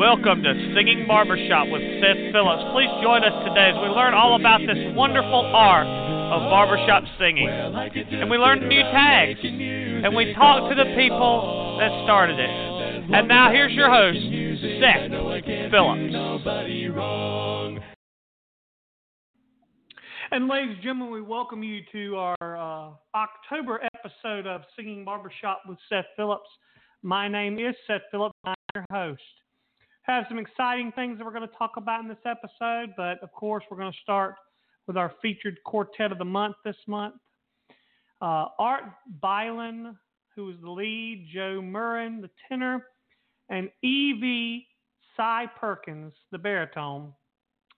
Welcome 0.00 0.42
to 0.44 0.72
Singing 0.74 1.04
Barbershop 1.06 1.68
with 1.68 1.82
Seth 2.00 2.32
Phillips. 2.32 2.64
Please 2.72 2.88
join 3.04 3.20
us 3.22 3.36
today 3.44 3.68
as 3.68 3.76
we 3.84 3.92
learn 3.92 4.14
all 4.14 4.40
about 4.40 4.60
this 4.60 4.96
wonderful 4.96 5.52
art 5.52 5.86
of 5.86 6.40
barbershop 6.48 7.04
singing. 7.18 7.46
And 7.46 8.30
we 8.30 8.38
learn 8.38 8.66
new 8.66 8.80
tags. 8.80 9.38
And 9.44 10.16
we 10.16 10.32
talk 10.32 10.70
to 10.70 10.74
the 10.74 10.96
people 10.96 11.76
that 11.78 11.92
started 12.04 12.40
it. 12.40 12.48
And 13.12 13.28
now 13.28 13.52
here's 13.52 13.74
your 13.74 13.90
host, 13.92 14.16
Seth 14.80 15.10
Phillips. 15.70 16.14
And 20.32 20.48
ladies 20.48 20.76
and 20.76 20.82
gentlemen, 20.82 21.10
we 21.10 21.20
welcome 21.20 21.62
you 21.62 21.82
to 21.92 22.16
our 22.16 22.56
uh, 22.56 22.92
October 23.14 23.82
episode 23.94 24.46
of 24.46 24.62
Singing 24.76 25.04
Barbershop 25.04 25.60
with 25.68 25.76
Seth 25.90 26.06
Phillips. 26.16 26.48
My 27.02 27.28
name 27.28 27.58
is 27.58 27.74
Seth 27.86 28.00
Phillips. 28.10 28.34
I'm 28.46 28.54
your 28.74 28.86
host. 28.90 29.20
Have 30.10 30.24
some 30.28 30.40
exciting 30.40 30.90
things 30.96 31.18
that 31.18 31.24
we're 31.24 31.30
going 31.30 31.48
to 31.48 31.54
talk 31.56 31.76
about 31.76 32.00
in 32.00 32.08
this 32.08 32.18
episode, 32.26 32.94
but 32.96 33.22
of 33.22 33.30
course, 33.30 33.62
we're 33.70 33.76
going 33.76 33.92
to 33.92 33.98
start 34.02 34.34
with 34.88 34.96
our 34.96 35.12
featured 35.22 35.56
quartet 35.64 36.10
of 36.10 36.18
the 36.18 36.24
month 36.24 36.56
this 36.64 36.74
month. 36.88 37.14
Uh, 38.20 38.46
Art 38.58 38.82
Bylin, 39.22 39.94
who 40.34 40.50
is 40.50 40.56
the 40.62 40.68
lead, 40.68 41.28
Joe 41.32 41.60
Murrin, 41.62 42.20
the 42.20 42.30
tenor, 42.48 42.88
and 43.50 43.70
Evie 43.84 44.66
Cy 45.16 45.46
Perkins, 45.60 46.12
the 46.32 46.38
baritone, 46.38 47.12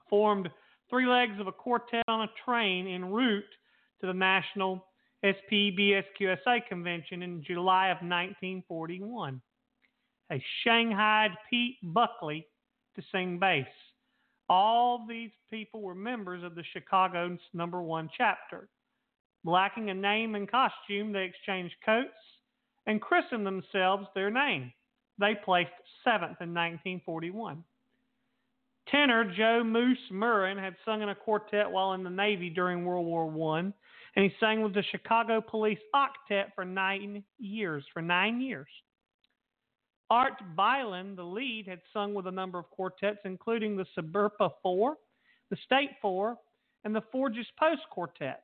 formed 0.09 0.49
three 0.89 1.07
legs 1.07 1.39
of 1.39 1.49
a 1.49 1.53
quartet 1.53 2.03
on 2.09 2.23
a 2.23 2.30
train 2.47 2.87
en 2.87 3.13
route 3.13 3.45
to 4.01 4.07
the 4.07 4.15
National 4.15 4.83
SPBSQSA 5.23 6.67
convention 6.67 7.23
in 7.23 7.45
July 7.45 7.89
of 7.89 7.97
1941. 7.97 9.43
They 10.33 10.43
shanghaied 10.65 11.33
Pete 11.51 11.77
Buckley 11.83 12.47
to 12.97 13.03
sing 13.13 13.38
bass. 13.38 13.66
All 14.49 15.05
these 15.07 15.33
people 15.51 15.83
were 15.83 15.95
members 15.95 16.43
of 16.43 16.55
the 16.55 16.65
Chicago's 16.73 17.39
number 17.52 17.83
one 17.83 18.09
chapter. 18.16 18.71
Lacking 19.45 19.91
a 19.91 19.95
name 19.95 20.35
and 20.35 20.51
costume, 20.51 21.13
they 21.13 21.24
exchanged 21.24 21.74
coats 21.85 22.09
and 22.87 22.99
christened 22.99 23.45
themselves 23.45 24.07
their 24.15 24.30
name. 24.30 24.73
They 25.19 25.35
placed 25.35 25.69
seventh 26.02 26.41
in 26.41 26.55
1941. 26.55 27.63
Tenor 28.89 29.35
Joe 29.37 29.63
Moose 29.63 29.99
Murrin 30.11 30.59
had 30.59 30.77
sung 30.87 31.02
in 31.02 31.11
a 31.11 31.15
quartet 31.15 31.71
while 31.71 31.93
in 31.93 32.05
the 32.05 32.09
Navy 32.09 32.49
during 32.49 32.87
World 32.87 33.05
War 33.05 33.55
I, 33.55 33.59
and 34.17 34.24
he 34.24 34.33
sang 34.41 34.63
with 34.63 34.73
the 34.73 34.83
Chicago 34.91 35.43
Police 35.43 35.79
Octet 35.95 36.55
for 36.55 36.65
nine 36.65 37.23
years. 37.39 37.85
For 37.93 38.01
nine 38.01 38.41
years. 38.41 38.69
Art 40.13 40.43
Bylin, 40.55 41.16
the 41.16 41.23
lead, 41.23 41.66
had 41.66 41.80
sung 41.91 42.13
with 42.13 42.27
a 42.27 42.30
number 42.30 42.59
of 42.59 42.68
quartets, 42.68 43.21
including 43.24 43.77
the 43.77 43.87
Suburpa 43.96 44.51
Four, 44.63 44.99
the 45.49 45.57
State 45.65 45.93
Four, 46.02 46.37
and 46.85 46.95
the 46.95 47.01
Forges 47.10 47.46
Post 47.59 47.80
Quartet, 47.91 48.43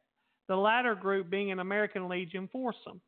the 0.48 0.56
latter 0.56 0.94
group 0.94 1.28
being 1.28 1.52
an 1.52 1.58
American 1.58 2.08
Legion 2.08 2.48
foursome. 2.50 3.02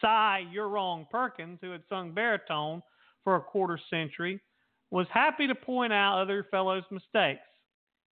Cy 0.00 0.44
You're 0.52 0.68
Wrong 0.68 1.08
Perkins, 1.10 1.58
who 1.60 1.72
had 1.72 1.82
sung 1.88 2.12
baritone 2.12 2.84
for 3.24 3.34
a 3.34 3.40
quarter 3.40 3.80
century, 3.90 4.40
was 4.92 5.08
happy 5.12 5.48
to 5.48 5.54
point 5.56 5.92
out 5.92 6.22
other 6.22 6.46
fellows' 6.52 6.84
mistakes. 6.92 7.40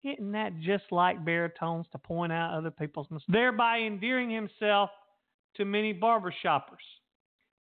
Isn't 0.04 0.34
that 0.34 0.60
just 0.60 0.92
like 0.92 1.24
baritones 1.24 1.86
to 1.94 1.98
point 1.98 2.34
out 2.34 2.54
other 2.54 2.70
people's 2.70 3.08
mistakes? 3.10 3.32
Thereby 3.32 3.80
endearing 3.80 4.30
himself 4.30 4.90
to 5.56 5.64
many 5.64 5.94
barbershoppers. 5.94 6.84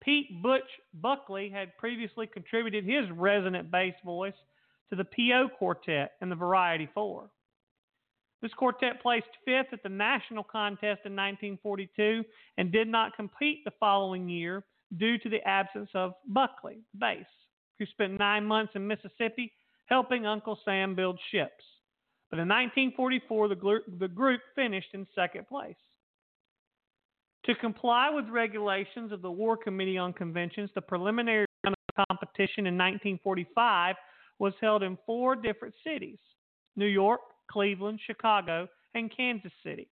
Pete 0.05 0.41
Butch 0.43 0.69
Buckley 0.93 1.49
had 1.49 1.75
previously 1.77 2.27
contributed 2.27 2.85
his 2.85 3.09
resonant 3.11 3.71
bass 3.71 3.95
voice 4.05 4.35
to 4.91 4.95
the 4.95 5.03
PO 5.03 5.49
Quartet 5.57 6.11
and 6.21 6.31
the 6.31 6.35
Variety 6.35 6.87
Four. 6.93 7.31
This 8.43 8.53
quartet 8.53 9.01
placed 9.01 9.25
fifth 9.43 9.73
at 9.73 9.81
the 9.81 9.89
national 9.89 10.43
contest 10.43 11.01
in 11.05 11.15
1942 11.15 12.23
and 12.59 12.71
did 12.71 12.87
not 12.87 13.15
compete 13.15 13.65
the 13.65 13.71
following 13.79 14.29
year 14.29 14.63
due 14.97 15.17
to 15.17 15.29
the 15.29 15.41
absence 15.47 15.89
of 15.95 16.13
Buckley, 16.27 16.77
the 16.93 16.99
bass, 16.99 17.25
who 17.79 17.87
spent 17.87 18.19
nine 18.19 18.45
months 18.45 18.73
in 18.75 18.85
Mississippi 18.85 19.51
helping 19.87 20.27
Uncle 20.27 20.59
Sam 20.63 20.93
build 20.93 21.19
ships. 21.31 21.63
But 22.29 22.37
in 22.37 22.47
1944, 22.47 23.47
the 23.47 24.07
group 24.07 24.41
finished 24.53 24.89
in 24.93 25.07
second 25.15 25.47
place. 25.47 25.75
To 27.45 27.53
comply 27.55 28.09
with 28.09 28.27
regulations 28.29 29.11
of 29.11 29.21
the 29.21 29.29
War 29.29 29.55
Committee 29.55 29.99
on 29.99 30.13
Conventions, 30.13 30.71
the 30.73 30.81
preliminary 30.81 31.45
round 31.63 31.75
of 31.89 32.07
competition 32.07 32.65
in 32.65 32.75
1945 32.75 33.95
was 34.39 34.53
held 34.59 34.81
in 34.81 34.97
four 35.05 35.35
different 35.35 35.75
cities 35.83 36.17
New 36.75 36.87
York, 36.87 37.21
Cleveland, 37.49 37.99
Chicago, 38.05 38.67
and 38.95 39.15
Kansas 39.15 39.51
City. 39.63 39.87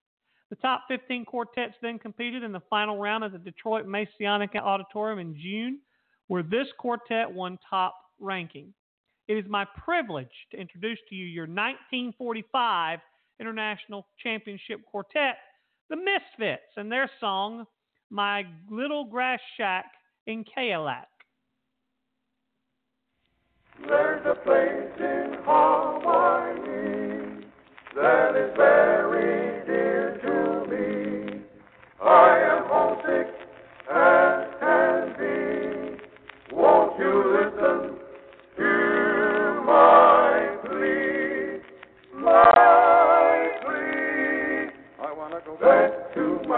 The 0.50 0.56
top 0.58 0.86
15 0.88 1.26
quartets 1.26 1.76
then 1.82 2.00
competed 2.00 2.44
in 2.44 2.52
the 2.52 2.62
final 2.70 2.98
round 2.98 3.24
at 3.24 3.32
the 3.32 3.38
Detroit 3.38 3.86
Masonic 3.86 4.56
Auditorium 4.56 5.20
in 5.20 5.36
June, 5.40 5.80
where 6.28 6.44
this 6.44 6.68
quartet 6.80 7.32
won 7.32 7.60
top 7.70 7.96
ranking. 8.20 8.74
It 9.28 9.34
is 9.36 9.46
my 9.48 9.66
privilege 9.84 10.28
to 10.52 10.58
introduce 10.58 11.00
to 11.10 11.16
you 11.16 11.26
your 11.26 11.46
1945 11.46 13.00
International 13.40 14.08
Championship 14.22 14.86
Quartet, 14.86 15.38
the 15.90 15.96
Misfits, 15.96 16.72
and 16.78 16.92
their 16.92 17.10
song, 17.20 17.66
My 18.10 18.44
Little 18.70 19.06
Grass 19.06 19.40
Shack 19.58 19.86
in 20.28 20.44
Keolac. 20.44 21.06
There's 23.88 24.26
a 24.26 24.36
place 24.44 25.00
in 25.00 25.36
Hawaii 25.44 26.64
that 27.96 28.36
is 28.36 28.56
very 28.56 29.53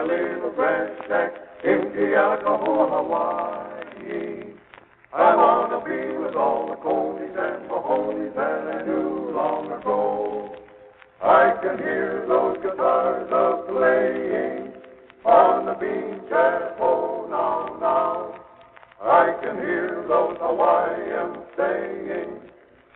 little 0.06 0.52
grass 0.52 0.92
shack 1.08 1.34
in 1.64 1.92
Kealakahoa, 1.98 2.86
Hawaii. 2.94 4.54
I 5.14 5.36
wanna 5.36 5.82
be 5.84 6.18
with 6.18 6.36
all 6.36 6.70
the 6.70 6.76
Coleys 6.76 7.34
and 7.36 7.68
Mahonies 7.70 8.36
that 8.36 8.76
I 8.76 8.86
knew 8.86 9.32
long 9.34 9.72
ago. 9.72 10.56
I 11.24 11.58
can 11.62 11.78
hear 11.80 12.26
those 12.28 12.58
guitars 12.62 13.32
a 13.32 13.72
playing 13.72 14.74
on 15.26 15.66
the 15.66 15.74
beach 15.74 16.32
at 16.32 16.78
home 16.78 17.32
now, 17.32 17.78
now. 17.82 18.36
I 19.02 19.34
can 19.42 19.56
hear 19.58 20.06
those 20.08 20.38
Hawaiians 20.40 21.38
saying, 21.58 22.42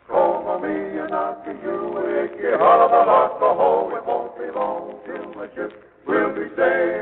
Coma 0.07 0.59
me 0.61 0.99
and 0.99 1.13
Aki 1.13 1.57
Uiki, 1.65 2.53
Halabalakaho, 2.53 3.97
it 3.97 4.05
won't 4.05 4.37
be 4.37 4.51
long 4.53 4.99
till 5.05 5.33
my 5.33 5.47
ship 5.55 5.73
will 6.05 6.33
be 6.33 6.49
sailing 6.55 6.98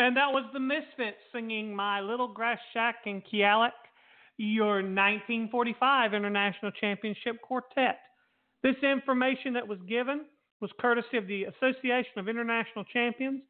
And 0.00 0.16
that 0.16 0.32
was 0.32 0.44
the 0.54 0.60
Misfits 0.60 1.18
singing 1.30 1.76
My 1.76 2.00
Little 2.00 2.28
Grass 2.28 2.58
Shack 2.72 3.02
in 3.04 3.20
Kealak, 3.20 3.72
your 4.38 4.76
1945 4.76 6.14
International 6.14 6.70
Championship 6.70 7.42
Quartet. 7.42 7.98
This 8.62 8.76
information 8.82 9.52
that 9.52 9.68
was 9.68 9.78
given 9.86 10.24
was 10.62 10.70
courtesy 10.80 11.18
of 11.18 11.26
the 11.26 11.44
Association 11.44 12.12
of 12.16 12.30
International 12.30 12.82
Champions. 12.84 13.42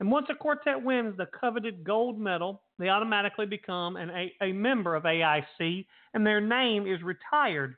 And 0.00 0.10
once 0.10 0.28
a 0.30 0.34
quartet 0.34 0.82
wins 0.82 1.14
the 1.18 1.26
coveted 1.38 1.84
gold 1.84 2.18
medal, 2.18 2.62
they 2.78 2.88
automatically 2.88 3.44
become 3.44 3.96
an, 3.96 4.08
a, 4.08 4.32
a 4.40 4.52
member 4.54 4.94
of 4.94 5.02
AIC, 5.02 5.84
and 6.14 6.26
their 6.26 6.40
name 6.40 6.86
is 6.86 7.02
retired. 7.02 7.74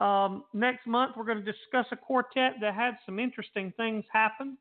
Um, 0.00 0.44
next 0.54 0.86
month, 0.86 1.12
we're 1.14 1.26
going 1.26 1.44
to 1.44 1.52
discuss 1.52 1.84
a 1.92 1.96
quartet 1.96 2.54
that 2.62 2.72
had 2.72 2.94
some 3.04 3.18
interesting 3.18 3.70
things 3.76 4.06
happen 4.10 4.56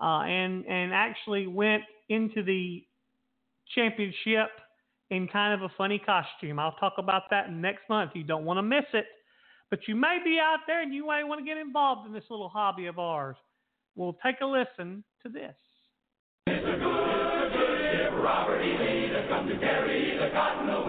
uh, 0.00 0.22
and 0.22 0.66
and 0.66 0.92
actually 0.92 1.46
went 1.46 1.82
into 2.08 2.42
the 2.42 2.82
championship 3.74 4.48
in 5.10 5.28
kind 5.28 5.54
of 5.54 5.62
a 5.68 5.72
funny 5.76 5.98
costume. 5.98 6.58
I'll 6.58 6.76
talk 6.76 6.94
about 6.98 7.24
that 7.30 7.52
next 7.52 7.88
month. 7.88 8.12
You 8.14 8.24
don't 8.24 8.44
want 8.44 8.58
to 8.58 8.62
miss 8.62 8.84
it. 8.92 9.06
But 9.70 9.80
you 9.86 9.94
may 9.94 10.18
be 10.24 10.38
out 10.42 10.60
there 10.66 10.82
and 10.82 10.92
you 10.92 11.06
may 11.06 11.22
want 11.24 11.40
to 11.40 11.44
get 11.44 11.56
involved 11.56 12.06
in 12.06 12.12
this 12.12 12.24
little 12.28 12.48
hobby 12.48 12.86
of 12.86 12.98
ours. 12.98 13.36
We'll 13.94 14.16
take 14.24 14.36
a 14.40 14.46
listen 14.46 15.04
to 15.22 15.28
this. 15.28 15.54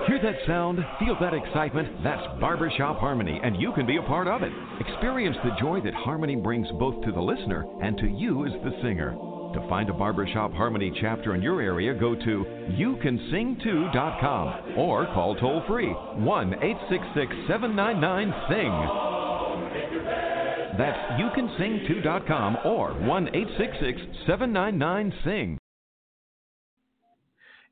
Hear 0.08 0.20
that 0.24 0.36
sound? 0.48 0.80
Feel 1.00 1.16
that 1.20 1.34
excitement? 1.34 2.04
That's 2.04 2.22
Barbershop 2.40 2.98
Harmony, 2.98 3.40
and 3.44 3.62
you 3.62 3.72
can 3.74 3.86
be 3.86 3.98
a 3.98 4.02
part 4.02 4.28
of 4.28 4.42
it. 4.42 4.52
Experience 4.80 5.38
the 5.44 5.52
joy 5.60 5.80
that 5.82 5.94
harmony 5.94 6.36
brings 6.36 6.68
both 6.80 7.04
to 7.06 7.12
the 7.12 7.22
listener 7.22 7.66
and 7.82 7.98
to 7.98 8.08
you 8.08 8.46
as 8.46 8.54
the 8.64 8.72
singer. 8.82 9.12
To 9.54 9.68
find 9.70 9.90
a 9.90 9.94
Barbershop 9.94 10.54
Harmony 10.54 10.92
chapter 11.02 11.36
in 11.36 11.42
your 11.42 11.62
area, 11.62 11.94
go 11.94 12.16
to 12.16 12.46
youcansing2.com 12.80 14.78
or 14.78 15.06
call 15.08 15.36
toll 15.36 15.62
free 15.68 15.90
1 15.90 16.54
866 16.54 17.36
799 17.48 18.34
SING. 18.50 18.72
That's 20.78 20.98
youcansing2.com 21.22 22.58
or 22.66 22.94
1 22.94 23.28
866 23.28 24.02
799 24.26 25.14
SING. 25.26 25.61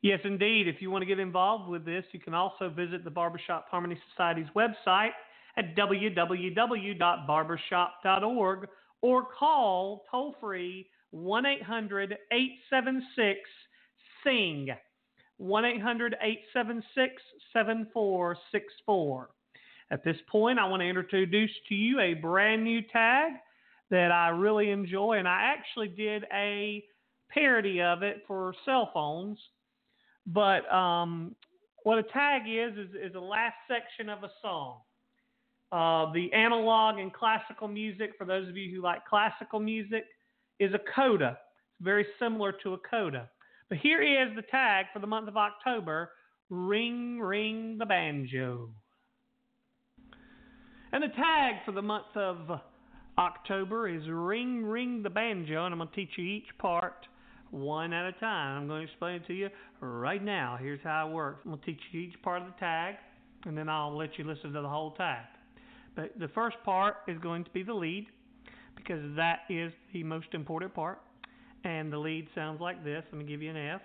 Yes, 0.01 0.19
indeed. 0.23 0.67
If 0.67 0.81
you 0.81 0.91
want 0.91 1.01
to 1.01 1.05
get 1.05 1.19
involved 1.19 1.69
with 1.69 1.83
this, 1.83 2.05
you 2.11 2.19
can 2.19 2.33
also 2.33 2.69
visit 2.69 3.03
the 3.03 3.09
Barbershop 3.09 3.67
Harmony 3.69 3.99
Society's 4.11 4.47
website 4.55 5.11
at 5.57 5.75
www.barbershop.org 5.75 8.67
or 9.01 9.25
call 9.37 10.03
toll 10.09 10.35
free 10.39 10.87
1 11.11 11.45
800 11.45 12.17
876 12.31 13.39
SING. 14.23 14.69
1 15.37 15.65
800 15.65 16.15
876 16.21 17.21
7464. 17.53 19.29
At 19.91 20.03
this 20.03 20.17
point, 20.29 20.59
I 20.59 20.67
want 20.67 20.81
to 20.81 20.87
introduce 20.87 21.51
to 21.69 21.75
you 21.75 21.99
a 21.99 22.13
brand 22.13 22.63
new 22.63 22.81
tag 22.81 23.33
that 23.89 24.11
I 24.11 24.29
really 24.29 24.69
enjoy, 24.69 25.17
and 25.17 25.27
I 25.27 25.55
actually 25.57 25.87
did 25.87 26.25
a 26.31 26.83
parody 27.29 27.81
of 27.81 28.03
it 28.03 28.23
for 28.27 28.53
cell 28.65 28.91
phones. 28.93 29.39
But 30.31 30.71
um, 30.71 31.35
what 31.83 31.97
a 31.97 32.03
tag 32.03 32.43
is, 32.47 32.77
is 32.77 32.93
is 32.95 33.13
the 33.13 33.19
last 33.19 33.55
section 33.67 34.09
of 34.09 34.23
a 34.23 34.29
song. 34.41 34.81
Uh, 35.71 36.11
the 36.13 36.31
analog 36.33 36.99
and 36.99 37.11
classical 37.13 37.67
music, 37.67 38.11
for 38.17 38.25
those 38.25 38.47
of 38.47 38.55
you 38.55 38.75
who 38.75 38.81
like 38.81 39.05
classical 39.05 39.59
music, 39.59 40.05
is 40.59 40.71
a 40.73 40.79
coda. 40.95 41.37
It's 41.79 41.85
very 41.85 42.05
similar 42.19 42.53
to 42.63 42.73
a 42.73 42.77
coda. 42.89 43.29
But 43.69 43.79
here 43.79 44.01
is 44.01 44.35
the 44.35 44.43
tag 44.43 44.87
for 44.93 44.99
the 44.99 45.07
month 45.07 45.27
of 45.27 45.37
October 45.37 46.11
Ring, 46.49 47.19
Ring 47.19 47.77
the 47.77 47.85
Banjo. 47.85 48.69
And 50.91 51.03
the 51.03 51.09
tag 51.09 51.55
for 51.65 51.71
the 51.71 51.81
month 51.81 52.15
of 52.15 52.59
October 53.17 53.87
is 53.87 54.01
Ring, 54.07 54.65
Ring 54.65 55.03
the 55.03 55.09
Banjo. 55.09 55.65
And 55.65 55.73
I'm 55.73 55.79
going 55.79 55.89
to 55.89 55.95
teach 55.95 56.17
you 56.17 56.25
each 56.25 56.57
part 56.57 57.05
one 57.51 57.93
at 57.93 58.05
a 58.07 58.11
time. 58.13 58.61
I'm 58.61 58.67
going 58.67 58.81
to 58.85 58.91
explain 58.91 59.15
it 59.15 59.27
to 59.27 59.33
you 59.33 59.49
right 59.81 60.23
now. 60.23 60.57
Here's 60.59 60.81
how 60.83 61.07
it 61.09 61.13
works. 61.13 61.41
I'm 61.45 61.51
going 61.51 61.61
to 61.61 61.65
teach 61.65 61.79
you 61.91 62.01
each 62.01 62.21
part 62.21 62.41
of 62.41 62.47
the 62.47 62.59
tag, 62.59 62.95
and 63.45 63.57
then 63.57 63.69
I'll 63.69 63.95
let 63.95 64.17
you 64.17 64.23
listen 64.23 64.53
to 64.53 64.61
the 64.61 64.69
whole 64.69 64.91
tag. 64.91 65.25
But 65.95 66.17
the 66.19 66.27
first 66.29 66.57
part 66.63 66.97
is 67.07 67.17
going 67.19 67.43
to 67.43 67.49
be 67.51 67.63
the 67.63 67.73
lead, 67.73 68.07
because 68.75 69.01
that 69.15 69.39
is 69.49 69.73
the 69.93 70.03
most 70.03 70.27
important 70.33 70.73
part. 70.73 70.99
And 71.63 71.91
the 71.91 71.97
lead 71.97 72.27
sounds 72.35 72.61
like 72.61 72.83
this. 72.83 73.03
Let 73.11 73.19
me 73.19 73.25
give 73.25 73.41
you 73.41 73.49
an 73.49 73.57
F. 73.57 73.81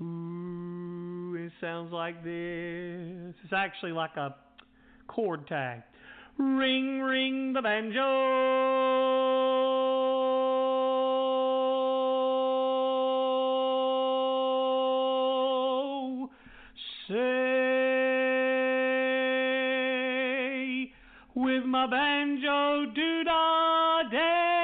Ooh, 0.00 1.34
it 1.36 1.52
sounds 1.60 1.92
like 1.92 2.22
this. 2.22 3.34
It's 3.44 3.52
actually 3.52 3.92
like 3.92 4.16
a 4.16 4.34
chord 5.08 5.46
tag. 5.48 5.82
Ring, 6.38 7.00
ring 7.00 7.52
the 7.52 7.62
banjo. 7.62 8.81
Say 17.08 17.14
with 21.34 21.64
my 21.64 21.86
banjo 21.86 22.86
do 22.94 23.24
da 23.24 24.02
day. 24.08 24.62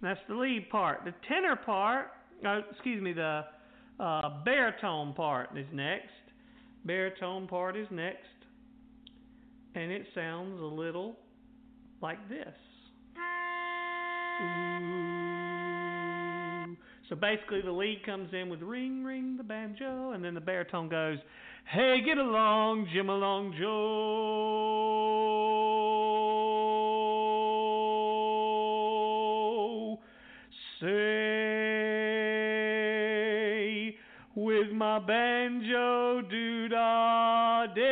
That's 0.00 0.20
the 0.28 0.34
lead 0.34 0.68
part. 0.70 1.04
The 1.04 1.14
tenor 1.28 1.56
part, 1.56 2.12
uh, 2.46 2.60
excuse 2.70 3.02
me, 3.02 3.12
the 3.12 3.44
uh, 3.98 4.44
baritone 4.44 5.14
part 5.14 5.56
is 5.56 5.66
next. 5.72 6.10
Baritone 6.84 7.48
part 7.48 7.76
is 7.76 7.88
next. 7.90 8.26
And 9.74 9.90
it 9.90 10.06
sounds 10.14 10.60
a 10.60 10.64
little 10.64 11.16
like 12.00 12.28
this. 12.28 12.54
Ooh. 14.42 15.01
So 17.12 17.16
basically, 17.16 17.60
the 17.60 17.70
lead 17.70 18.02
comes 18.06 18.32
in 18.32 18.48
with 18.48 18.62
ring, 18.62 19.04
ring 19.04 19.36
the 19.36 19.42
banjo, 19.42 20.12
and 20.12 20.24
then 20.24 20.32
the 20.32 20.40
baritone 20.40 20.88
goes, 20.88 21.18
Hey, 21.70 22.00
get 22.02 22.16
along, 22.16 22.88
Jim 22.90 23.10
along, 23.10 23.54
Joe. 23.60 23.68
Say 30.80 30.88
with 34.34 34.72
my 34.72 34.98
banjo 34.98 36.22
do 36.30 36.68
da 36.70 37.66
day. 37.74 37.82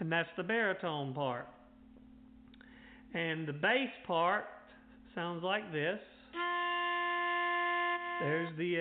And 0.00 0.12
that's 0.12 0.28
the 0.36 0.42
baritone 0.42 1.14
part. 1.14 1.48
And 3.14 3.46
the 3.46 3.52
bass 3.52 3.90
part 4.06 4.44
sounds 5.14 5.42
like 5.42 5.70
this. 5.72 5.98
There's 8.20 8.56
the 8.56 8.76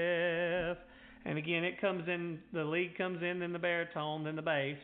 F. 0.72 0.78
And 1.26 1.38
again, 1.38 1.64
it 1.64 1.80
comes 1.82 2.08
in, 2.08 2.40
the 2.54 2.64
lead 2.64 2.98
comes 2.98 3.22
in, 3.22 3.40
then 3.40 3.52
the 3.54 3.60
baritone, 3.60 4.24
then 4.24 4.36
the 4.36 4.42
bass. 4.42 4.78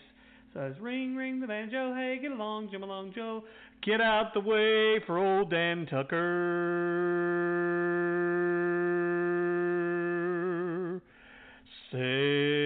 So 0.54 0.62
it's 0.62 0.80
ring, 0.80 1.16
ring 1.16 1.40
the 1.40 1.48
banjo, 1.48 1.94
hey, 1.96 2.20
get 2.22 2.32
along, 2.32 2.70
Jim 2.72 2.84
along, 2.84 3.14
Joe. 3.16 3.44
Get 3.86 4.02
out 4.02 4.34
the 4.34 4.40
way 4.40 5.00
for 5.06 5.18
old 5.18 5.52
Dan 5.52 5.86
Tucker. 5.86 6.18
Say, 11.92 12.57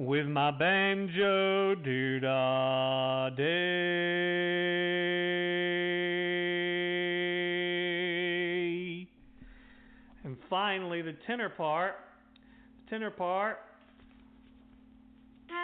with 0.00 0.26
my 0.26 0.50
banjo 0.50 1.74
doo 1.74 2.20
dah 2.20 3.28
day. 3.36 3.42
And 10.24 10.38
finally, 10.48 11.02
the 11.02 11.12
tenor 11.26 11.50
part. 11.50 11.96
The 12.86 12.90
tenor 12.90 13.10
part. 13.10 13.58
Ooh, 15.50 15.56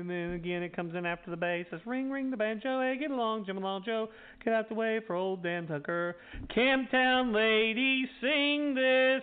and 0.00 0.08
then 0.08 0.32
again, 0.32 0.62
it 0.62 0.74
comes 0.74 0.94
in 0.94 1.04
after 1.04 1.30
the 1.30 1.36
bass. 1.36 1.66
It's 1.70 1.86
ring, 1.86 2.10
ring 2.10 2.30
the 2.30 2.38
banjo. 2.38 2.80
Hey, 2.80 2.96
get 2.98 3.10
along, 3.10 3.44
Jim 3.44 3.58
along, 3.58 3.82
Joe. 3.84 4.08
Get 4.42 4.54
out 4.54 4.70
the 4.70 4.74
way 4.76 5.00
for 5.06 5.14
old 5.14 5.42
Dan 5.42 5.66
Tucker. 5.66 6.16
Camptown 6.56 7.34
ladies, 7.34 8.08
sing 8.22 8.74
this. 8.74 9.15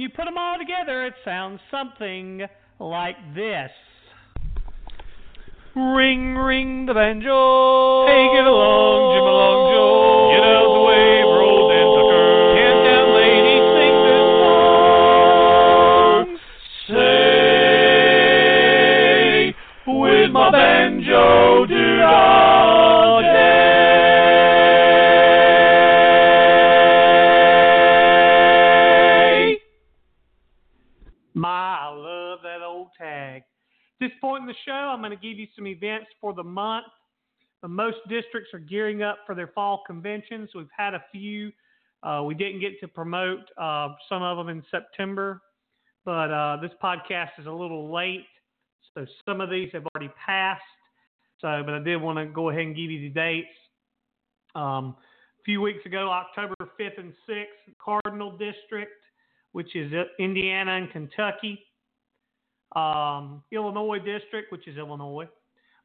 When 0.00 0.08
you 0.08 0.16
put 0.16 0.24
them 0.24 0.38
all 0.38 0.56
together, 0.56 1.04
it 1.04 1.12
sounds 1.26 1.60
something 1.70 2.40
like 2.78 3.16
this. 3.34 3.70
Ring, 5.76 6.36
ring 6.36 6.86
the 6.86 6.94
banjo. 6.94 8.06
Hey, 8.08 8.24
get 8.32 8.48
along, 8.48 9.12
Jim 9.12 9.28
along, 9.28 9.69
districts 38.40 38.54
are 38.54 38.66
gearing 38.66 39.02
up 39.02 39.18
for 39.26 39.34
their 39.34 39.48
fall 39.48 39.82
conventions. 39.86 40.50
We've 40.54 40.66
had 40.76 40.94
a 40.94 41.04
few. 41.12 41.52
Uh, 42.02 42.22
we 42.24 42.34
didn't 42.34 42.60
get 42.60 42.80
to 42.80 42.88
promote 42.88 43.40
uh, 43.58 43.88
some 44.08 44.22
of 44.22 44.38
them 44.38 44.48
in 44.48 44.62
September, 44.70 45.42
but 46.04 46.30
uh, 46.30 46.56
this 46.62 46.70
podcast 46.82 47.30
is 47.38 47.46
a 47.46 47.50
little 47.50 47.92
late, 47.92 48.26
so 48.94 49.04
some 49.26 49.40
of 49.40 49.50
these 49.50 49.68
have 49.72 49.84
already 49.94 50.12
passed. 50.24 50.62
So, 51.40 51.62
but 51.64 51.74
I 51.74 51.78
did 51.80 52.00
want 52.00 52.18
to 52.18 52.26
go 52.26 52.50
ahead 52.50 52.62
and 52.62 52.76
give 52.76 52.90
you 52.90 53.00
the 53.00 53.08
dates. 53.10 53.48
Um, 54.54 54.96
a 55.40 55.42
few 55.44 55.60
weeks 55.60 55.84
ago, 55.86 56.08
October 56.10 56.54
5th 56.60 56.98
and 56.98 57.12
6th, 57.28 57.74
Cardinal 57.82 58.32
District, 58.32 58.92
which 59.52 59.74
is 59.76 59.92
uh, 59.92 60.04
Indiana 60.18 60.72
and 60.72 60.90
Kentucky. 60.90 61.66
Um, 62.76 63.42
Illinois 63.52 63.98
District, 63.98 64.50
which 64.52 64.68
is 64.68 64.78
Illinois. 64.78 65.28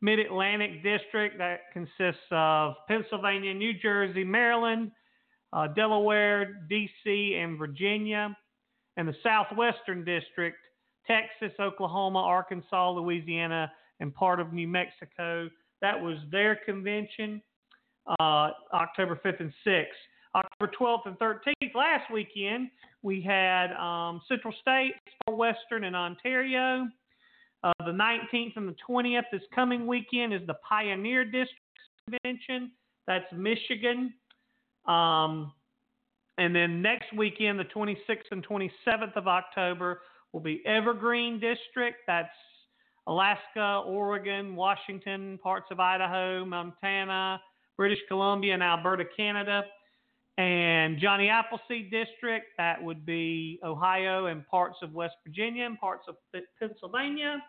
Mid 0.01 0.19
Atlantic 0.19 0.83
District, 0.83 1.37
that 1.37 1.71
consists 1.73 2.21
of 2.31 2.73
Pennsylvania, 2.87 3.53
New 3.53 3.73
Jersey, 3.73 4.23
Maryland, 4.23 4.91
uh, 5.53 5.67
Delaware, 5.67 6.61
D.C., 6.69 7.39
and 7.41 7.57
Virginia. 7.57 8.35
And 8.97 9.07
the 9.07 9.15
Southwestern 9.23 10.05
District, 10.05 10.57
Texas, 11.07 11.57
Oklahoma, 11.59 12.19
Arkansas, 12.19 12.91
Louisiana, 12.91 13.71
and 13.99 14.13
part 14.13 14.39
of 14.39 14.53
New 14.53 14.67
Mexico. 14.67 15.49
That 15.81 15.99
was 15.99 16.17
their 16.31 16.55
convention, 16.65 17.41
uh, 18.19 18.49
October 18.73 19.19
5th 19.23 19.39
and 19.39 19.53
6th. 19.65 19.85
October 20.35 20.71
12th 20.77 21.05
and 21.05 21.19
13th, 21.19 21.75
last 21.75 22.11
weekend, 22.11 22.69
we 23.01 23.21
had 23.21 23.71
um, 23.73 24.21
Central 24.27 24.53
States, 24.59 24.97
Western, 25.29 25.85
and 25.85 25.95
Ontario. 25.95 26.87
Uh, 27.65 27.73
the 27.79 27.91
19th 27.91 28.57
and 28.57 28.69
the 28.69 28.75
20th 28.87 29.23
this 29.31 29.41
coming 29.53 29.87
weekend 29.87 30.31
is 30.31 30.41
the 30.45 30.53
Pioneer 30.69 31.25
District 31.25 31.49
Convention. 32.07 32.71
That's 33.07 33.25
Michigan. 33.35 34.13
Um, 34.85 35.51
and 36.37 36.55
then 36.55 36.83
next 36.83 37.11
weekend, 37.17 37.59
the 37.59 37.63
26th 37.63 38.29
and 38.29 38.45
27th 38.45 39.15
of 39.15 39.27
October, 39.27 40.01
will 40.31 40.41
be 40.41 40.61
Evergreen 40.67 41.39
District. 41.39 41.97
That's 42.05 42.29
Alaska, 43.07 43.81
Oregon, 43.87 44.55
Washington, 44.55 45.39
parts 45.41 45.65
of 45.71 45.79
Idaho, 45.79 46.45
Montana, 46.45 47.41
British 47.77 47.99
Columbia, 48.07 48.53
and 48.53 48.61
Alberta, 48.61 49.05
Canada. 49.17 49.63
And 50.37 50.99
Johnny 50.99 51.29
Appleseed 51.29 51.89
District, 51.89 52.45
that 52.59 52.83
would 52.83 53.07
be 53.07 53.59
Ohio 53.63 54.27
and 54.27 54.45
parts 54.45 54.77
of 54.83 54.93
West 54.93 55.15
Virginia 55.25 55.65
and 55.65 55.79
parts 55.79 56.03
of 56.07 56.15
Pennsylvania. 56.59 57.41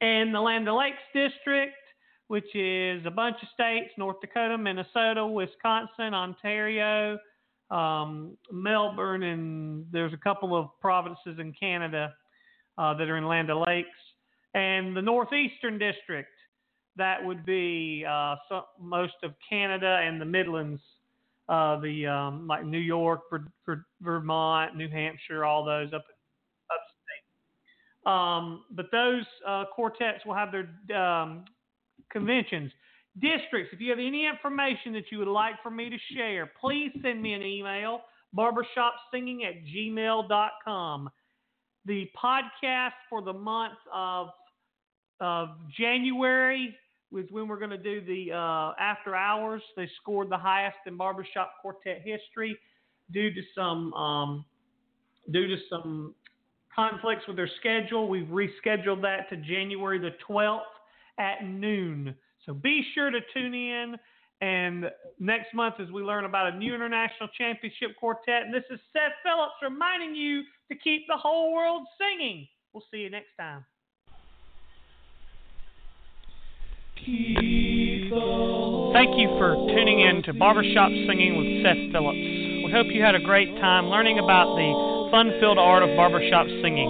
And 0.00 0.34
the 0.34 0.40
Land 0.40 0.68
O'Lakes 0.68 0.96
District, 1.14 1.74
which 2.28 2.54
is 2.54 3.04
a 3.06 3.10
bunch 3.10 3.36
of 3.42 3.48
states 3.54 3.90
North 3.96 4.20
Dakota, 4.20 4.56
Minnesota, 4.56 5.26
Wisconsin, 5.26 6.14
Ontario, 6.14 7.18
um, 7.70 8.36
Melbourne, 8.50 9.22
and 9.22 9.86
there's 9.90 10.12
a 10.12 10.18
couple 10.18 10.56
of 10.56 10.68
provinces 10.80 11.38
in 11.38 11.52
Canada 11.52 12.14
uh, 12.78 12.94
that 12.94 13.08
are 13.08 13.16
in 13.16 13.26
Land 13.26 13.50
O'Lakes. 13.50 13.88
And 14.54 14.96
the 14.96 15.02
Northeastern 15.02 15.78
District, 15.78 16.30
that 16.96 17.24
would 17.24 17.44
be 17.44 18.04
uh, 18.08 18.36
so, 18.48 18.62
most 18.80 19.14
of 19.22 19.32
Canada 19.48 20.00
and 20.04 20.20
the 20.20 20.24
Midlands 20.24 20.80
uh, 21.48 21.80
the 21.80 22.06
um, 22.06 22.46
like 22.46 22.64
New 22.64 22.78
York, 22.78 23.22
Ver, 23.30 23.46
Ver, 23.64 23.86
Vermont, 24.00 24.76
New 24.76 24.88
Hampshire, 24.88 25.44
all 25.44 25.64
those 25.64 25.92
up. 25.92 26.04
Um, 28.08 28.64
but 28.70 28.86
those 28.90 29.24
uh, 29.46 29.64
quartets 29.74 30.24
will 30.24 30.34
have 30.34 30.48
their 30.50 30.98
um, 30.98 31.44
conventions. 32.10 32.72
Districts, 33.20 33.70
if 33.72 33.80
you 33.80 33.90
have 33.90 33.98
any 33.98 34.26
information 34.26 34.94
that 34.94 35.04
you 35.12 35.18
would 35.18 35.28
like 35.28 35.54
for 35.62 35.70
me 35.70 35.90
to 35.90 35.96
share, 36.14 36.50
please 36.58 36.90
send 37.02 37.20
me 37.20 37.34
an 37.34 37.42
email, 37.42 38.00
barbershopsinging 38.36 39.44
at 39.46 39.64
gmail.com. 39.66 41.10
The 41.84 42.08
podcast 42.22 42.92
for 43.10 43.20
the 43.22 43.32
month 43.32 43.78
of, 43.92 44.28
of 45.20 45.48
January 45.78 46.74
was 47.10 47.24
when 47.30 47.46
we're 47.46 47.58
going 47.58 47.70
to 47.70 47.76
do 47.76 48.00
the 48.00 48.32
uh, 48.32 48.72
after 48.80 49.14
hours. 49.14 49.62
They 49.76 49.88
scored 50.00 50.30
the 50.30 50.38
highest 50.38 50.76
in 50.86 50.96
barbershop 50.96 51.54
quartet 51.60 52.02
history 52.04 52.56
due 53.10 53.34
to 53.34 53.40
some 53.54 53.92
um, 53.94 54.44
due 55.30 55.46
to 55.46 55.56
some 55.68 56.14
conflicts 56.78 57.26
with 57.26 57.36
their 57.36 57.50
schedule. 57.58 58.08
We've 58.08 58.28
rescheduled 58.28 59.02
that 59.02 59.28
to 59.30 59.36
January 59.36 59.98
the 59.98 60.12
12th 60.28 60.60
at 61.18 61.44
noon. 61.44 62.14
So 62.46 62.54
be 62.54 62.84
sure 62.94 63.10
to 63.10 63.18
tune 63.34 63.52
in. 63.52 63.96
And 64.40 64.84
next 65.18 65.52
month, 65.52 65.74
as 65.80 65.90
we 65.90 66.02
learn 66.02 66.24
about 66.24 66.54
a 66.54 66.56
new 66.56 66.72
international 66.72 67.28
championship 67.36 67.96
quartet, 67.98 68.44
and 68.44 68.54
this 68.54 68.62
is 68.70 68.78
Seth 68.92 69.10
Phillips 69.24 69.54
reminding 69.60 70.14
you 70.14 70.42
to 70.70 70.78
keep 70.78 71.02
the 71.08 71.16
whole 71.16 71.52
world 71.52 71.82
singing. 71.98 72.46
We'll 72.72 72.84
see 72.92 72.98
you 72.98 73.10
next 73.10 73.30
time. 73.36 73.64
Thank 78.92 79.16
you 79.18 79.28
for 79.38 79.54
tuning 79.74 80.00
in 80.00 80.22
to 80.24 80.32
Barbershop 80.34 80.90
Singing 81.08 81.36
with 81.38 81.64
Seth 81.64 81.90
Phillips. 81.90 82.18
We 82.18 82.70
hope 82.72 82.86
you 82.90 83.02
had 83.02 83.16
a 83.16 83.20
great 83.20 83.48
time 83.58 83.86
learning 83.86 84.18
about 84.20 84.54
the 84.54 84.87
fun 85.10 85.32
filled 85.40 85.58
art 85.58 85.82
of 85.82 85.90
barbershop 85.96 86.46
singing. 86.62 86.88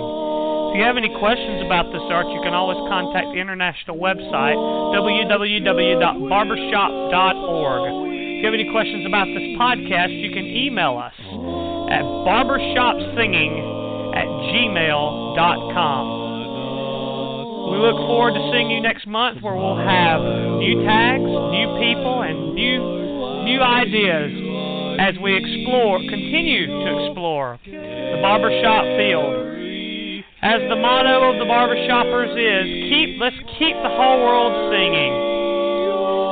If 0.68 0.76
you 0.76 0.84
have 0.84 0.96
any 0.96 1.08
questions 1.18 1.64
about 1.64 1.90
this 1.92 2.02
art, 2.12 2.26
you 2.28 2.40
can 2.44 2.52
always 2.52 2.76
contact 2.92 3.32
the 3.32 3.40
international 3.40 3.96
website, 3.96 4.56
www.barbershop.org. 4.92 7.82
If 7.88 8.38
you 8.38 8.44
have 8.44 8.54
any 8.54 8.70
questions 8.70 9.06
about 9.06 9.26
this 9.32 9.42
podcast, 9.56 10.12
you 10.12 10.30
can 10.30 10.44
email 10.44 10.98
us 11.00 11.14
at 11.88 12.04
barbershopsinging 12.28 13.64
at 14.14 14.26
gmail.com. 14.52 16.28
We 17.72 17.78
look 17.78 17.96
forward 18.04 18.34
to 18.34 18.50
seeing 18.52 18.70
you 18.70 18.80
next 18.80 19.06
month 19.06 19.42
where 19.42 19.56
we'll 19.56 19.76
have 19.76 20.20
new 20.20 20.84
tags, 20.84 21.24
new 21.24 21.78
people, 21.80 22.20
and 22.22 22.54
new 22.54 22.98
new 23.44 23.60
ideas 23.60 24.47
as 24.98 25.14
we 25.22 25.34
explore, 25.34 25.98
continue 25.98 26.66
to 26.66 27.06
explore 27.06 27.58
the 27.64 28.18
barbershop 28.20 28.84
field. 28.98 29.48
As 30.42 30.62
the 30.70 30.76
motto 30.76 31.34
of 31.34 31.38
the 31.38 31.46
barbershoppers 31.46 32.30
is, 32.34 32.66
keep 32.90 33.18
let's 33.18 33.38
keep 33.58 33.74
the 33.82 33.90
whole 33.90 34.22
world 34.22 34.54
singing. 34.70 35.14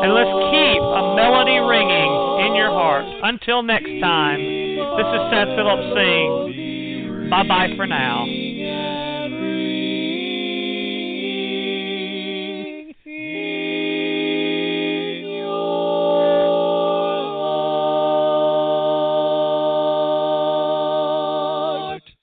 And 0.03 0.13
let's 0.15 0.31
keep 0.51 0.83
a 0.83 1.15
melody 1.17 1.59
ringing 1.59 2.13
in 2.47 2.55
your 2.55 2.71
heart. 2.71 3.05
Until 3.23 3.63
next 3.63 3.91
time, 4.01 4.39
this 4.39 5.09
is 5.11 5.21
Seth 5.33 5.51
Phillips 5.57 5.95
saying, 5.95 7.31
bye 7.31 7.47
bye 7.49 7.75
for 7.77 7.87
now. 7.87 8.46